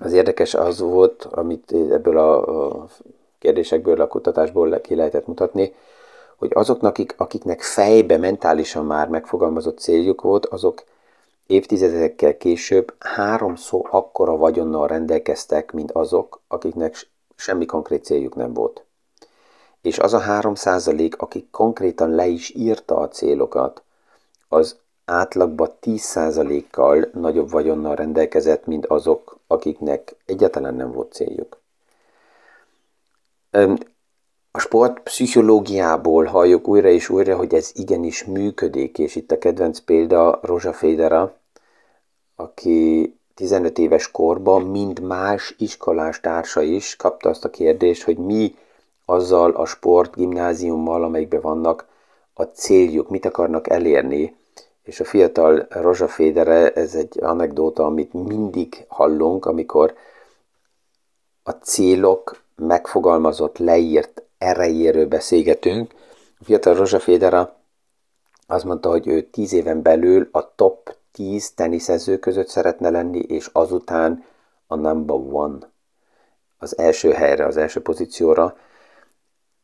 Az 0.00 0.12
érdekes 0.12 0.54
az 0.54 0.80
volt, 0.80 1.24
amit 1.24 1.72
ebből 1.72 2.18
a 2.18 2.86
kérdésekből, 3.44 4.00
a 4.00 4.06
kutatásból 4.06 4.80
ki 4.80 4.94
lehetett 4.94 5.26
mutatni, 5.26 5.74
hogy 6.36 6.50
azoknak, 6.54 6.90
akik, 6.90 7.14
akiknek 7.16 7.62
fejbe 7.62 8.16
mentálisan 8.16 8.86
már 8.86 9.08
megfogalmazott 9.08 9.78
céljuk 9.78 10.22
volt, 10.22 10.46
azok 10.46 10.84
évtizedekkel 11.46 12.36
később 12.36 12.94
háromszor 12.98 13.88
akkora 13.90 14.36
vagyonnal 14.36 14.86
rendelkeztek, 14.86 15.72
mint 15.72 15.92
azok, 15.92 16.40
akiknek 16.48 17.08
semmi 17.36 17.66
konkrét 17.66 18.04
céljuk 18.04 18.34
nem 18.34 18.52
volt. 18.54 18.84
És 19.82 19.98
az 19.98 20.14
a 20.14 20.18
három 20.18 20.54
százalék, 20.54 21.16
akik 21.16 21.50
konkrétan 21.50 22.10
le 22.10 22.26
is 22.26 22.54
írta 22.54 22.96
a 22.96 23.08
célokat, 23.08 23.82
az 24.48 24.76
átlagban 25.04 25.70
10%-kal 25.82 27.08
nagyobb 27.12 27.50
vagyonnal 27.50 27.94
rendelkezett, 27.94 28.66
mint 28.66 28.86
azok, 28.86 29.38
akiknek 29.46 30.16
egyáltalán 30.26 30.74
nem 30.74 30.92
volt 30.92 31.12
céljuk. 31.12 31.62
A 34.50 34.58
sport 34.58 35.00
pszichológiából 35.00 36.24
halljuk 36.24 36.68
újra 36.68 36.88
és 36.88 37.08
újra, 37.08 37.36
hogy 37.36 37.54
ez 37.54 37.70
igenis 37.74 38.24
működik, 38.24 38.98
és 38.98 39.16
itt 39.16 39.30
a 39.30 39.38
kedvenc 39.38 39.78
példa 39.78 40.38
Rosa 40.42 40.72
Federa, 40.72 41.36
aki 42.36 43.14
15 43.34 43.78
éves 43.78 44.10
korban, 44.10 44.62
mind 44.62 45.00
más 45.00 45.54
iskolás 45.58 46.20
társa 46.20 46.62
is 46.62 46.96
kapta 46.96 47.28
azt 47.28 47.44
a 47.44 47.50
kérdést, 47.50 48.02
hogy 48.02 48.16
mi 48.16 48.54
azzal 49.04 49.50
a 49.50 49.66
sport 49.66 50.16
gimnáziummal, 50.16 51.04
amelyikben 51.04 51.40
vannak, 51.40 51.86
a 52.34 52.42
céljuk, 52.42 53.10
mit 53.10 53.24
akarnak 53.24 53.70
elérni, 53.70 54.36
és 54.82 55.00
a 55.00 55.04
fiatal 55.04 55.66
Rosa 55.70 56.08
Federe, 56.08 56.72
ez 56.72 56.94
egy 56.94 57.18
anekdóta, 57.22 57.84
amit 57.84 58.12
mindig 58.12 58.84
hallunk, 58.88 59.46
amikor 59.46 59.94
a 61.42 61.50
célok 61.50 62.42
megfogalmazott, 62.56 63.58
leírt 63.58 64.22
erejéről 64.38 65.06
beszélgetünk. 65.06 65.94
A 66.40 66.44
fiatal 66.44 66.74
Rosa 66.74 67.00
Federa 67.00 67.56
azt 68.46 68.64
mondta, 68.64 68.88
hogy 68.88 69.06
ő 69.06 69.22
tíz 69.22 69.52
éven 69.52 69.82
belül 69.82 70.28
a 70.32 70.54
top 70.54 70.96
10 71.12 71.52
teniszező 71.54 72.18
között 72.18 72.48
szeretne 72.48 72.90
lenni, 72.90 73.18
és 73.18 73.50
azután 73.52 74.24
a 74.66 74.74
number 74.74 75.16
one, 75.16 75.58
az 76.58 76.78
első 76.78 77.12
helyre, 77.12 77.46
az 77.46 77.56
első 77.56 77.82
pozícióra. 77.82 78.56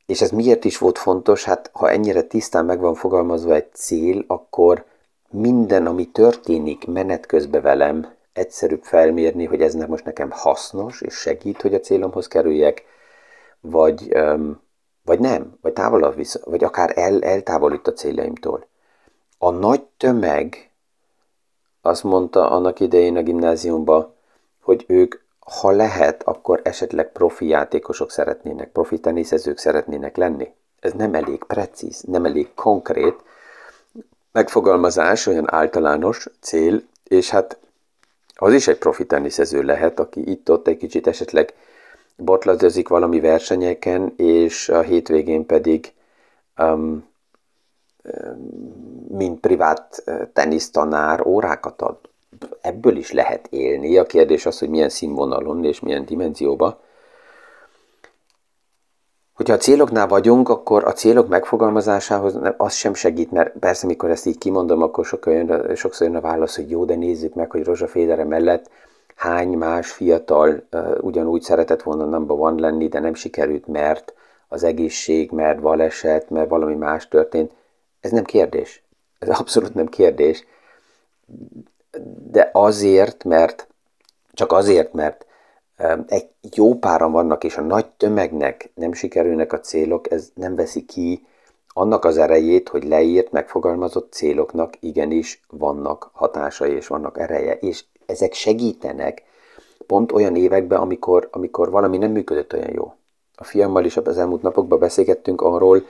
És 0.07 0.21
ez 0.21 0.31
miért 0.31 0.65
is 0.65 0.79
volt 0.79 0.99
fontos? 0.99 1.45
Hát 1.45 1.71
ha 1.73 1.91
ennyire 1.91 2.23
tisztán 2.23 2.65
meg 2.65 2.81
van 2.81 2.95
fogalmazva 2.95 3.55
egy 3.55 3.73
cél, 3.73 4.25
akkor 4.27 4.85
minden, 5.31 5.87
ami 5.87 6.07
történik 6.07 6.87
menet 6.87 7.27
közben 7.27 7.63
velem, 7.63 8.13
egyszerűbb 8.33 8.83
felmérni, 8.83 9.45
hogy 9.45 9.63
ez 9.63 9.75
most 9.75 10.05
nekem 10.05 10.31
hasznos, 10.31 11.01
és 11.01 11.15
segít, 11.15 11.63
hogy 11.63 11.75
a 11.75 11.81
célomhoz 11.81 12.29
kerüljek, 12.29 12.85
vagy, 13.61 14.17
vagy 15.05 15.19
nem, 15.19 15.59
vagy 15.61 15.73
távolabb 15.73 16.17
vissza, 16.17 16.41
vagy 16.45 16.65
akár 16.65 16.93
el, 16.99 17.23
eltávolít 17.23 17.87
a 17.87 17.93
céljaimtól. 17.93 18.67
A 19.39 19.51
nagy 19.51 19.83
tömeg 19.97 20.71
azt 21.81 22.05
mondta 22.05 22.51
annak 22.51 22.81
idején 22.81 23.17
a 23.17 23.23
gimnáziumban, 23.23 24.15
hogy 24.63 24.85
ők, 24.89 25.15
ha 25.39 25.71
lehet, 25.71 26.23
akkor 26.23 26.61
esetleg 26.65 27.13
profi 27.13 27.47
játékosok 27.47 28.11
szeretnének, 28.11 28.71
profi 28.71 28.99
teniszezők 28.99 29.59
szeretnének 29.59 30.17
lenni. 30.17 30.53
Ez 30.81 30.93
nem 30.93 31.15
elég 31.15 31.45
precíz, 31.45 32.01
nem 32.01 32.25
elég 32.25 32.55
konkrét, 32.55 33.15
megfogalmazás, 34.33 35.27
olyan 35.27 35.53
általános 35.53 36.27
cél, 36.41 36.83
és 37.05 37.31
hát 37.31 37.59
az 38.43 38.53
is 38.53 38.69
egy 38.69 38.79
profi 38.79 39.07
teniszező 39.07 39.63
lehet, 39.63 40.01
aki 40.01 40.31
itt-ott 40.31 40.69
egy 40.69 40.77
kicsit 40.77 41.07
esetleg 41.07 41.55
botladozik 42.17 42.89
valami 42.89 43.21
versenyeken, 43.21 44.15
és 44.17 44.69
a 44.69 44.81
hétvégén 44.81 45.47
pedig 45.47 45.93
um, 46.59 47.09
mint 49.09 49.41
privát 49.41 50.05
tenisztanár 50.33 51.27
órákat 51.27 51.83
ad. 51.83 51.97
Ebből 52.61 52.97
is 52.97 53.13
lehet 53.13 53.47
élni. 53.51 53.99
A 53.99 54.05
kérdés 54.05 54.47
az, 54.47 54.59
hogy 54.59 54.69
milyen 54.69 54.89
színvonalon 54.89 55.65
és 55.65 55.81
milyen 55.81 56.05
dimenzióban. 56.05 56.79
Hogyha 59.41 59.55
a 59.55 59.59
céloknál 59.59 60.07
vagyunk, 60.07 60.49
akkor 60.49 60.85
a 60.85 60.93
célok 60.93 61.29
megfogalmazásához 61.29 62.39
az 62.57 62.75
sem 62.75 62.95
segít, 62.95 63.31
mert 63.31 63.59
persze, 63.59 63.87
mikor 63.87 64.11
ezt 64.11 64.27
így 64.27 64.39
kimondom, 64.39 64.83
akkor 64.83 65.05
sokszor 65.05 65.33
jön, 65.33 65.75
sokszor 65.75 66.07
jön 66.07 66.17
a 66.17 66.21
válasz, 66.21 66.57
hogy 66.57 66.71
jó, 66.71 66.85
de 66.85 66.95
nézzük 66.95 67.35
meg, 67.35 67.51
hogy 67.51 67.65
Rozsa 67.65 67.87
Fédere 67.89 68.25
mellett 68.25 68.71
hány 69.15 69.49
más 69.49 69.91
fiatal 69.91 70.63
uh, 70.73 70.97
ugyanúgy 71.01 71.43
szeretett 71.43 71.83
volna 71.83 72.05
number 72.05 72.37
one 72.39 72.61
lenni, 72.61 72.89
de 72.89 73.01
nem 73.01 73.15
sikerült, 73.15 73.67
mert 73.67 74.15
az 74.49 74.63
egészség, 74.63 75.31
mert 75.31 75.61
baleset, 75.61 76.31
mert 76.31 76.49
valami 76.49 76.75
más 76.75 77.09
történt. 77.09 77.53
Ez 78.01 78.11
nem 78.11 78.25
kérdés. 78.25 78.83
Ez 79.19 79.29
abszolút 79.29 79.75
nem 79.75 79.87
kérdés. 79.87 80.45
De 82.31 82.51
azért, 82.53 83.25
mert 83.25 83.69
csak 84.33 84.53
azért, 84.53 84.93
mert 84.93 85.27
egy 86.07 86.29
jó 86.55 86.75
páran 86.75 87.13
vannak, 87.13 87.45
és 87.45 87.57
a 87.57 87.63
nagy 87.63 87.87
tömegnek 87.87 88.71
nem 88.75 88.93
sikerülnek 88.93 89.53
a 89.53 89.61
célok, 89.61 90.11
ez 90.11 90.31
nem 90.35 90.55
veszi 90.55 90.85
ki 90.85 91.27
annak 91.69 92.05
az 92.05 92.19
erejét, 92.19 92.69
hogy 92.69 92.85
leírt, 92.85 93.33
megfogalmazott 93.33 94.13
céloknak 94.13 94.75
igenis 94.81 95.43
vannak 95.49 96.11
hatásai 96.13 96.73
és 96.73 96.87
vannak 96.87 97.19
ereje, 97.19 97.55
és 97.55 97.85
ezek 98.07 98.33
segítenek 98.33 99.23
pont 99.87 100.13
olyan 100.13 100.37
években, 100.37 100.81
amikor, 100.81 101.29
amikor 101.31 101.71
valami 101.71 101.97
nem 101.97 102.11
működött 102.11 102.53
olyan 102.53 102.73
jó. 102.73 102.95
A 103.35 103.45
fiammal 103.45 103.85
is 103.85 103.97
az 103.97 104.19
elmúlt 104.19 104.43
napokban 104.43 104.79
beszélgettünk 104.79 105.41
arról, 105.41 105.83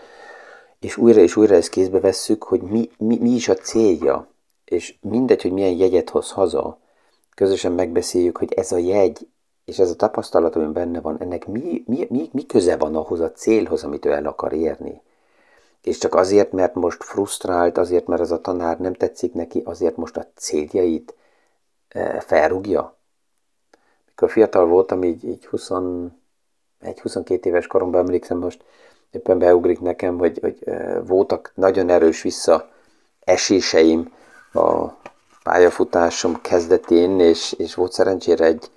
és 0.80 0.97
újra 0.97 1.20
és 1.20 1.37
újra 1.37 1.54
ezt 1.54 1.68
kézbe 1.68 2.00
vesszük, 2.00 2.42
hogy 2.42 2.62
mi, 2.62 2.90
mi, 2.99 3.18
mi 3.18 3.30
is 3.30 3.49
a 3.49 3.54
célja, 3.54 4.28
és 4.64 4.94
mindegy, 5.00 5.42
hogy 5.42 5.52
milyen 5.52 5.76
jegyet 5.76 6.11
hoz 6.11 6.30
haza, 6.30 6.78
közösen 7.35 7.73
megbeszéljük, 7.73 8.37
hogy 8.37 8.52
ez 8.52 8.73
a 8.73 8.78
jegy, 8.78 9.28
és 9.64 9.79
ez 9.79 9.90
a 9.90 9.97
tapasztalat, 9.97 10.57
ami 10.57 10.73
benne 10.73 11.00
van, 11.00 11.21
ennek 11.21 11.47
mi, 11.47 11.85
mi, 11.87 12.07
mi, 12.11 12.29
mi 12.33 12.47
köze 12.47 12.76
van 12.76 12.97
ahhoz 12.97 13.21
a 13.21 13.33
célhoz, 13.33 13.85
amit 13.85 14.05
ő 14.05 14.12
el 14.12 14.26
akar 14.26 14.52
érni. 14.52 15.00
És 15.83 15.99
csak 15.99 16.14
azért, 16.14 16.52
mert 16.52 16.75
most 16.75 17.05
frusztrált, 17.05 17.79
azért, 17.79 18.07
mert 18.07 18.21
az 18.21 18.33
a 18.33 18.40
tanár 18.40 18.79
nem 18.79 18.95
tetszik 18.95 19.33
neki, 19.33 19.62
azért 19.64 19.97
most 19.97 20.17
a 20.17 20.26
céljait 20.35 21.14
e, 21.88 22.21
felrúgja. 22.21 22.97
Mikor 24.07 24.31
fiatal 24.31 24.67
voltam, 24.67 25.02
így, 25.02 25.25
így 25.25 25.47
20, 25.47 25.71
egy 26.81 27.00
22 27.00 27.49
éves 27.49 27.67
koromban 27.67 28.00
emlékszem 28.00 28.38
most, 28.38 28.64
éppen 29.11 29.38
beugrik 29.38 29.81
nekem, 29.81 30.19
hogy, 30.19 30.38
hogy 30.40 30.59
e, 30.64 31.00
voltak 31.00 31.52
nagyon 31.55 31.88
erős 31.88 32.23
vissza 32.23 32.69
eséseim 33.21 34.12
a 34.52 34.87
pályafutásom 35.43 36.40
kezdetén, 36.40 37.21
és, 37.21 37.52
és 37.52 37.75
volt 37.75 37.93
szerencsére 37.93 38.45
egy, 38.45 38.71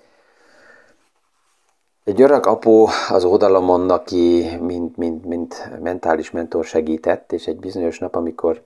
egy 2.04 2.20
öreg 2.20 2.46
apu 2.46 2.86
az 3.08 3.24
oldalomon, 3.24 3.90
aki 3.90 4.56
mint, 4.60 4.96
mint, 4.96 5.24
mint 5.24 5.80
mentális 5.82 6.30
mentor 6.30 6.64
segített, 6.64 7.32
és 7.32 7.46
egy 7.46 7.56
bizonyos 7.56 7.98
nap, 7.98 8.14
amikor 8.14 8.62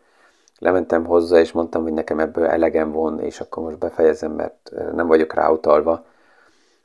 lementem 0.59 1.05
hozzá, 1.05 1.39
és 1.39 1.53
mondtam, 1.53 1.83
hogy 1.83 1.93
nekem 1.93 2.21
ebből 2.21 2.47
elegem 2.47 2.93
von, 2.93 3.21
és 3.21 3.41
akkor 3.41 3.63
most 3.63 3.79
befejezem, 3.79 4.33
mert 4.33 4.71
nem 4.95 5.07
vagyok 5.07 5.35
ráutalva, 5.35 6.05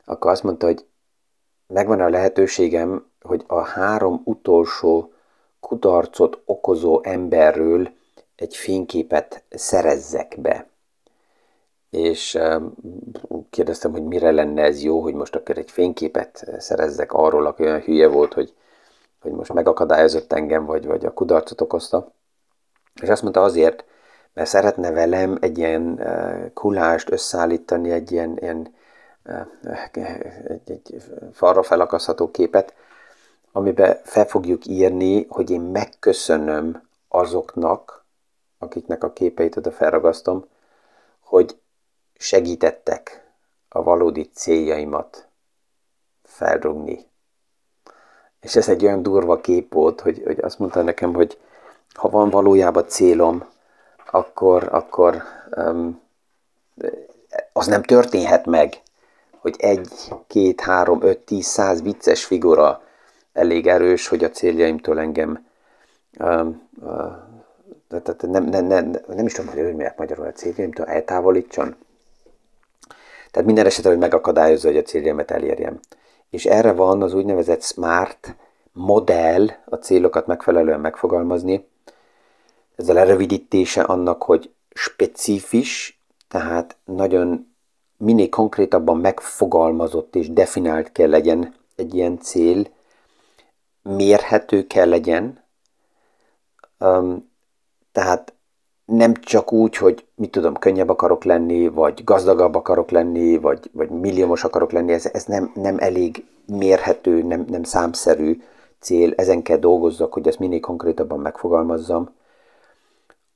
akkor 0.04 0.30
azt 0.30 0.42
mondta, 0.42 0.66
hogy 0.66 0.86
megvan 1.66 2.00
a 2.00 2.08
lehetőségem, 2.08 3.10
hogy 3.22 3.44
a 3.46 3.60
három 3.60 4.20
utolsó 4.24 5.12
kudarcot 5.60 6.42
okozó 6.44 7.00
emberről 7.02 7.88
egy 8.36 8.56
fényképet 8.56 9.44
szerezzek 9.50 10.36
be 10.40 10.68
és 11.94 12.38
kérdeztem, 13.50 13.92
hogy 13.92 14.04
mire 14.04 14.30
lenne 14.30 14.62
ez 14.62 14.82
jó, 14.82 15.00
hogy 15.00 15.14
most 15.14 15.34
akkor 15.34 15.58
egy 15.58 15.70
fényképet 15.70 16.44
szerezzek 16.58 17.12
arról, 17.12 17.46
aki 17.46 17.62
olyan 17.62 17.80
hülye 17.80 18.08
volt, 18.08 18.32
hogy, 18.32 18.54
hogy 19.20 19.32
most 19.32 19.52
megakadályozott 19.52 20.32
engem, 20.32 20.64
vagy, 20.64 20.86
vagy 20.86 21.04
a 21.04 21.12
kudarcot 21.12 21.60
okozta. 21.60 22.12
És 23.02 23.08
azt 23.08 23.22
mondta 23.22 23.42
azért, 23.42 23.84
mert 24.32 24.48
szeretne 24.48 24.90
velem 24.90 25.38
egy 25.40 25.58
ilyen 25.58 26.02
kulást 26.54 27.10
összeállítani, 27.10 27.90
egy 27.90 28.12
ilyen, 28.12 28.36
ilyen 28.40 28.74
egy, 30.46 30.70
egy 30.70 31.02
falra 31.32 31.62
felakasztható 31.62 32.30
képet, 32.30 32.74
amiben 33.52 33.96
fel 34.02 34.26
fogjuk 34.26 34.66
írni, 34.66 35.26
hogy 35.28 35.50
én 35.50 35.60
megköszönöm 35.60 36.82
azoknak, 37.08 38.04
akiknek 38.58 39.04
a 39.04 39.12
képeit 39.12 39.56
oda 39.56 39.70
felragasztom, 39.70 40.44
hogy 41.20 41.56
segítettek 42.18 43.32
a 43.68 43.82
valódi 43.82 44.30
céljaimat 44.34 45.28
felrugni. 46.22 47.06
És 48.40 48.56
ez 48.56 48.68
egy 48.68 48.84
olyan 48.84 49.02
durva 49.02 49.40
kép 49.40 49.72
volt, 49.72 50.00
hogy, 50.00 50.22
hogy 50.24 50.38
azt 50.40 50.58
mondta 50.58 50.82
nekem, 50.82 51.14
hogy 51.14 51.38
ha 51.94 52.08
van 52.08 52.30
valójában 52.30 52.88
célom, 52.88 53.44
akkor, 54.10 54.68
akkor 54.72 55.22
um, 55.56 56.00
az 57.52 57.66
nem 57.66 57.82
történhet 57.82 58.46
meg, 58.46 58.82
hogy 59.38 59.56
egy, 59.58 60.14
két, 60.26 60.60
három, 60.60 61.02
öt, 61.02 61.18
tíz, 61.18 61.46
száz 61.46 61.82
vicces 61.82 62.24
figura 62.24 62.82
elég 63.32 63.66
erős, 63.66 64.08
hogy 64.08 64.24
a 64.24 64.30
céljaimtól 64.30 65.00
engem 65.00 65.46
um, 66.18 66.68
uh, 66.80 67.12
tehát 67.88 68.22
nem, 68.22 68.44
nem, 68.44 68.66
nem, 68.66 68.90
nem 69.06 69.26
is 69.26 69.32
tudom, 69.32 69.54
hogy 69.54 69.74
miért 69.74 69.98
magyarul 69.98 70.26
a 70.26 70.32
céljaimtól 70.32 70.86
eltávolítson. 70.86 71.76
Tehát 73.34 73.48
minden 73.48 73.66
esetre, 73.66 73.90
hogy 73.90 73.98
megakadályozza, 73.98 74.68
hogy 74.68 74.76
a 74.76 74.82
céljamat 74.82 75.30
elérjem. 75.30 75.80
És 76.30 76.44
erre 76.44 76.72
van 76.72 77.02
az 77.02 77.14
úgynevezett 77.14 77.62
SMART 77.62 78.36
modell, 78.72 79.46
a 79.64 79.76
célokat 79.76 80.26
megfelelően 80.26 80.80
megfogalmazni. 80.80 81.68
Ez 82.76 82.88
a 82.88 82.92
lerövidítése 82.92 83.82
annak, 83.82 84.22
hogy 84.22 84.50
specifis, 84.74 86.00
tehát 86.28 86.76
nagyon 86.84 87.54
minél 87.96 88.28
konkrétabban 88.28 88.98
megfogalmazott 88.98 90.16
és 90.16 90.30
definált 90.30 90.92
kell 90.92 91.10
legyen 91.10 91.54
egy 91.76 91.94
ilyen 91.94 92.18
cél, 92.18 92.66
mérhető 93.82 94.66
kell 94.66 94.88
legyen, 94.88 95.44
um, 96.78 97.30
tehát 97.92 98.34
nem 98.84 99.14
csak 99.14 99.52
úgy, 99.52 99.76
hogy 99.76 100.06
mit 100.14 100.30
tudom, 100.30 100.54
könnyebb 100.54 100.88
akarok 100.88 101.24
lenni, 101.24 101.68
vagy 101.68 102.04
gazdagabb 102.04 102.54
akarok 102.54 102.90
lenni, 102.90 103.38
vagy, 103.38 103.70
vagy 103.72 103.90
milliómos 103.90 104.44
akarok 104.44 104.72
lenni, 104.72 104.92
ez, 104.92 105.10
ez 105.12 105.24
nem, 105.24 105.50
nem 105.54 105.76
elég 105.78 106.24
mérhető, 106.46 107.22
nem, 107.22 107.44
nem 107.48 107.62
számszerű 107.62 108.40
cél, 108.80 109.12
ezen 109.16 109.42
kell 109.42 109.56
dolgozzak, 109.56 110.12
hogy 110.12 110.26
ezt 110.26 110.38
minél 110.38 110.60
konkrétabban 110.60 111.20
megfogalmazzam. 111.20 112.10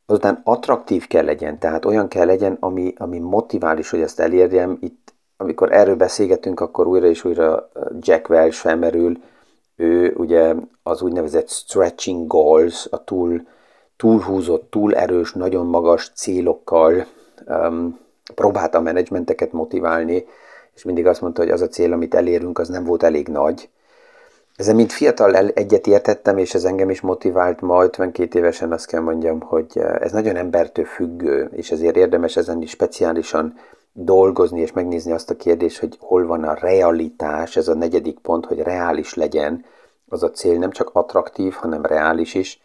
Azután 0.06 0.40
attraktív 0.44 1.06
kell 1.06 1.24
legyen, 1.24 1.58
tehát 1.58 1.84
olyan 1.84 2.08
kell 2.08 2.26
legyen, 2.26 2.56
ami, 2.60 2.94
ami 2.96 3.18
motivális, 3.18 3.90
hogy 3.90 4.00
ezt 4.00 4.20
elérjem. 4.20 4.78
Itt, 4.80 5.14
amikor 5.36 5.72
erről 5.72 5.96
beszélgetünk, 5.96 6.60
akkor 6.60 6.86
újra 6.86 7.06
és 7.06 7.24
újra 7.24 7.68
Jack 7.98 8.28
Welch 8.28 8.56
felmerül, 8.56 9.22
ő 9.76 10.14
ugye 10.16 10.54
az 10.82 11.02
úgynevezett 11.02 11.48
stretching 11.48 12.26
goals, 12.26 12.86
a 12.90 13.04
túl 13.04 13.46
túlhúzott, 13.98 14.70
túl 14.70 14.94
erős, 14.94 15.32
nagyon 15.32 15.66
magas 15.66 16.12
célokkal 16.14 17.06
um, 17.46 17.98
próbálta 18.34 18.78
a 18.78 18.80
menedzsmenteket 18.80 19.52
motiválni, 19.52 20.26
és 20.74 20.84
mindig 20.84 21.06
azt 21.06 21.20
mondta, 21.20 21.42
hogy 21.42 21.50
az 21.50 21.60
a 21.60 21.68
cél, 21.68 21.92
amit 21.92 22.14
elérünk, 22.14 22.58
az 22.58 22.68
nem 22.68 22.84
volt 22.84 23.02
elég 23.02 23.28
nagy. 23.28 23.68
Ezzel 24.56 24.74
mint 24.74 24.92
fiatal 24.92 25.34
egyet 25.36 25.86
értettem, 25.86 26.38
és 26.38 26.54
ez 26.54 26.64
engem 26.64 26.90
is 26.90 27.00
motivált. 27.00 27.60
Ma 27.60 27.84
52 27.84 28.38
évesen, 28.38 28.72
azt 28.72 28.86
kell 28.86 29.00
mondjam, 29.00 29.40
hogy 29.40 29.66
eh, 29.74 29.94
ez 29.94 30.12
nagyon 30.12 30.36
embertől 30.36 30.84
függő, 30.84 31.50
és 31.52 31.70
ezért 31.70 31.96
érdemes 31.96 32.36
ezen 32.36 32.62
is 32.62 32.70
speciálisan 32.70 33.54
dolgozni, 33.92 34.60
és 34.60 34.72
megnézni 34.72 35.12
azt 35.12 35.30
a 35.30 35.36
kérdést, 35.36 35.78
hogy 35.78 35.96
hol 36.00 36.26
van 36.26 36.44
a 36.44 36.54
realitás, 36.54 37.56
ez 37.56 37.68
a 37.68 37.74
negyedik 37.74 38.18
pont, 38.18 38.46
hogy 38.46 38.58
reális 38.58 39.14
legyen. 39.14 39.64
Az 40.08 40.22
a 40.22 40.30
cél, 40.30 40.58
nem 40.58 40.70
csak 40.70 40.90
attraktív, 40.92 41.52
hanem 41.52 41.82
reális 41.82 42.34
is, 42.34 42.60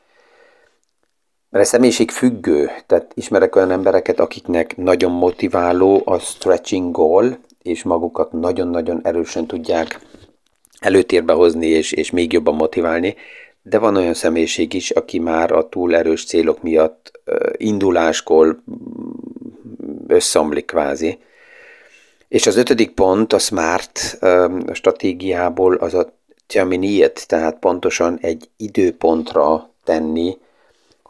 mert 1.53 1.65
a 1.65 1.67
személyiség 1.67 2.11
függő, 2.11 2.71
tehát 2.85 3.11
ismerek 3.15 3.55
olyan 3.55 3.71
embereket, 3.71 4.19
akiknek 4.19 4.77
nagyon 4.77 5.11
motiváló 5.11 6.01
a 6.05 6.19
stretching 6.19 6.91
goal, 6.91 7.37
és 7.61 7.83
magukat 7.83 8.31
nagyon-nagyon 8.31 8.99
erősen 9.03 9.45
tudják 9.45 9.99
előtérbe 10.79 11.33
hozni, 11.33 11.67
és, 11.67 11.91
és 11.91 12.11
még 12.11 12.33
jobban 12.33 12.55
motiválni, 12.55 13.15
de 13.61 13.79
van 13.79 13.95
olyan 13.95 14.13
személyiség 14.13 14.73
is, 14.73 14.91
aki 14.91 15.19
már 15.19 15.51
a 15.51 15.69
túl 15.69 15.95
erős 15.95 16.25
célok 16.25 16.61
miatt 16.61 17.11
induláskor 17.57 18.59
összeomlik 20.07 20.65
kvázi. 20.65 21.17
És 22.27 22.47
az 22.47 22.55
ötödik 22.57 22.91
pont 22.91 23.33
a 23.33 23.39
SMART 23.39 24.17
a 24.67 24.73
stratégiából 24.73 25.75
az 25.75 25.93
a 25.93 26.13
terminiet, 26.47 27.27
tehát 27.27 27.59
pontosan 27.59 28.17
egy 28.21 28.49
időpontra 28.57 29.69
tenni 29.83 30.37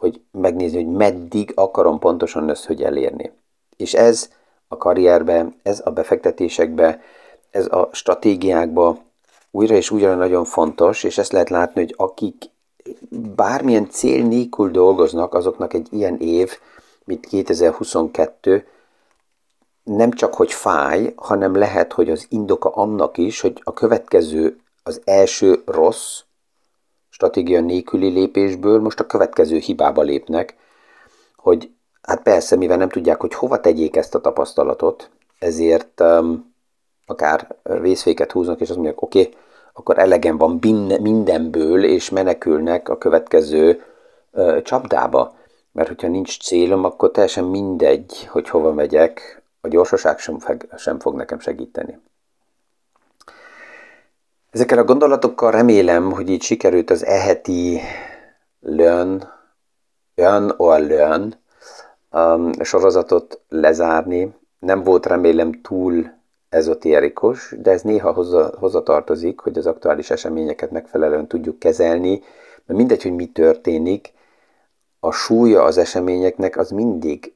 hogy 0.04 0.20
megnézni, 0.30 0.84
hogy 0.84 0.92
meddig 0.92 1.52
akarom 1.54 1.98
pontosan 1.98 2.50
ezt 2.50 2.64
hogy 2.64 2.82
elérni. 2.82 3.32
És 3.76 3.94
ez 3.94 4.30
a 4.68 4.76
karrierbe, 4.76 5.48
ez 5.62 5.80
a 5.84 5.90
befektetésekbe, 5.90 7.00
ez 7.50 7.66
a 7.66 7.88
stratégiákba 7.92 8.98
újra 9.50 9.74
és 9.74 9.90
újra 9.90 10.14
nagyon 10.14 10.44
fontos, 10.44 11.04
és 11.04 11.18
ezt 11.18 11.32
lehet 11.32 11.50
látni, 11.50 11.80
hogy 11.80 11.94
akik 11.96 12.44
bármilyen 13.36 13.90
cél 13.90 14.24
nélkül 14.24 14.70
dolgoznak, 14.70 15.34
azoknak 15.34 15.74
egy 15.74 15.88
ilyen 15.90 16.16
év, 16.16 16.58
mint 17.04 17.26
2022, 17.26 18.66
nem 19.82 20.10
csak, 20.10 20.34
hogy 20.34 20.52
fáj, 20.52 21.12
hanem 21.16 21.56
lehet, 21.56 21.92
hogy 21.92 22.10
az 22.10 22.26
indoka 22.28 22.68
annak 22.68 23.18
is, 23.18 23.40
hogy 23.40 23.60
a 23.64 23.72
következő, 23.72 24.60
az 24.82 25.00
első 25.04 25.62
rossz, 25.66 26.20
stratégia 27.14 27.60
nélküli 27.60 28.08
lépésből 28.08 28.80
most 28.80 29.00
a 29.00 29.06
következő 29.06 29.56
hibába 29.56 30.02
lépnek, 30.02 30.56
hogy 31.36 31.70
hát 32.02 32.22
persze, 32.22 32.56
mivel 32.56 32.76
nem 32.76 32.88
tudják, 32.88 33.20
hogy 33.20 33.34
hova 33.34 33.60
tegyék 33.60 33.96
ezt 33.96 34.14
a 34.14 34.20
tapasztalatot, 34.20 35.10
ezért 35.38 36.00
um, 36.00 36.54
akár 37.06 37.56
vészféket 37.62 38.32
húznak, 38.32 38.60
és 38.60 38.68
azt 38.68 38.78
mondják, 38.78 39.02
oké, 39.02 39.20
okay, 39.20 39.34
akkor 39.72 39.98
elegem 39.98 40.36
van 40.36 40.58
mindenből, 41.00 41.84
és 41.84 42.10
menekülnek 42.10 42.88
a 42.88 42.98
következő 42.98 43.84
ö, 44.32 44.62
csapdába. 44.62 45.36
Mert 45.72 45.88
hogyha 45.88 46.08
nincs 46.08 46.40
célom, 46.40 46.84
akkor 46.84 47.10
teljesen 47.10 47.44
mindegy, 47.44 48.26
hogy 48.26 48.48
hova 48.48 48.72
megyek, 48.72 49.42
a 49.60 49.68
gyorsaság 49.68 50.18
sem, 50.18 50.38
sem 50.76 50.98
fog 50.98 51.16
nekem 51.16 51.38
segíteni. 51.38 51.98
Ezekkel 54.54 54.78
a 54.78 54.84
gondolatokkal 54.84 55.50
remélem, 55.50 56.12
hogy 56.12 56.30
így 56.30 56.42
sikerült 56.42 56.90
az 56.90 57.04
eheti 57.04 57.80
learn, 58.60 59.22
learn 60.14 60.50
or 60.56 60.80
learn 60.80 61.34
um, 62.12 62.52
sorozatot 62.62 63.40
lezárni. 63.48 64.34
Nem 64.58 64.82
volt 64.82 65.06
remélem 65.06 65.60
túl 65.62 66.12
ezotérikus, 66.48 67.54
de 67.58 67.70
ez 67.70 67.82
néha 67.82 68.12
hozzá, 68.12 68.50
hozzatartozik, 68.58 69.40
hogy 69.40 69.58
az 69.58 69.66
aktuális 69.66 70.10
eseményeket 70.10 70.70
megfelelően 70.70 71.28
tudjuk 71.28 71.58
kezelni, 71.58 72.22
mert 72.66 72.78
mindegy, 72.78 73.02
hogy 73.02 73.14
mi 73.14 73.26
történik, 73.26 74.12
a 75.00 75.10
súlya 75.10 75.62
az 75.62 75.78
eseményeknek 75.78 76.56
az 76.56 76.70
mindig 76.70 77.34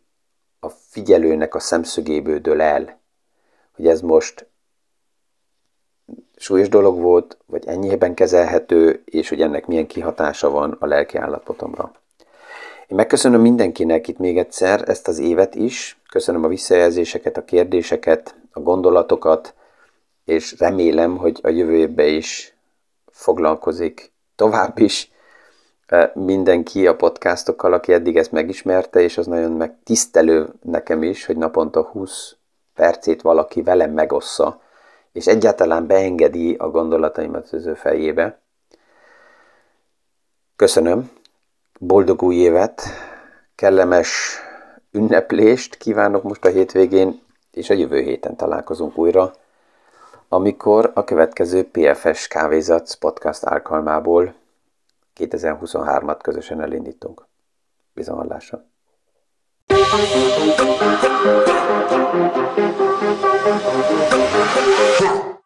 a 0.60 0.68
figyelőnek 0.68 1.54
a 1.54 1.60
szemszögéből 1.60 2.38
dől 2.38 2.60
el. 2.60 3.00
Hogy 3.76 3.86
ez 3.86 4.00
most 4.00 4.47
súlyos 6.38 6.68
dolog 6.68 7.00
volt, 7.00 7.36
vagy 7.46 7.66
ennyiben 7.66 8.14
kezelhető, 8.14 9.02
és 9.04 9.28
hogy 9.28 9.40
ennek 9.40 9.66
milyen 9.66 9.86
kihatása 9.86 10.50
van 10.50 10.76
a 10.80 10.86
lelki 10.86 11.16
állapotomra. 11.16 11.92
Én 12.88 12.96
megköszönöm 12.96 13.40
mindenkinek 13.40 14.08
itt 14.08 14.18
még 14.18 14.38
egyszer 14.38 14.88
ezt 14.88 15.08
az 15.08 15.18
évet 15.18 15.54
is, 15.54 16.00
köszönöm 16.10 16.44
a 16.44 16.48
visszajelzéseket, 16.48 17.36
a 17.36 17.44
kérdéseket, 17.44 18.34
a 18.52 18.60
gondolatokat, 18.60 19.54
és 20.24 20.54
remélem, 20.58 21.16
hogy 21.16 21.38
a 21.42 21.48
jövő 21.48 21.76
évben 21.76 22.08
is 22.08 22.56
foglalkozik 23.10 24.12
tovább 24.36 24.78
is 24.78 25.10
eh, 25.86 26.10
mindenki 26.14 26.86
a 26.86 26.96
podcastokkal, 26.96 27.72
aki 27.72 27.92
eddig 27.92 28.16
ezt 28.16 28.32
megismerte, 28.32 29.00
és 29.00 29.18
az 29.18 29.26
nagyon 29.26 29.52
megtisztelő 29.52 30.48
nekem 30.62 31.02
is, 31.02 31.26
hogy 31.26 31.36
naponta 31.36 31.82
20 31.82 32.36
percét 32.74 33.22
valaki 33.22 33.62
velem 33.62 33.90
megossza, 33.90 34.60
és 35.12 35.26
egyáltalán 35.26 35.86
beengedi 35.86 36.54
a 36.54 36.70
gondolataimat 36.70 37.48
az 37.52 37.66
ő 37.66 37.74
fejébe. 37.74 38.40
Köszönöm, 40.56 41.10
boldog 41.78 42.22
új 42.22 42.34
évet, 42.34 42.82
kellemes 43.54 44.38
ünneplést 44.90 45.76
kívánok 45.76 46.22
most 46.22 46.44
a 46.44 46.48
hétvégén, 46.48 47.22
és 47.52 47.70
a 47.70 47.74
jövő 47.74 48.00
héten 48.00 48.36
találkozunk 48.36 48.98
újra, 48.98 49.32
amikor 50.28 50.90
a 50.94 51.04
következő 51.04 51.70
PFS 51.70 52.28
Kávézatsz 52.28 52.94
podcast 52.94 53.44
alkalmából 53.44 54.34
2023-at 55.16 56.18
közösen 56.22 56.60
elindítunk. 56.60 57.26
Viszontlátásra! 57.92 58.64
Yeah. 65.00 65.37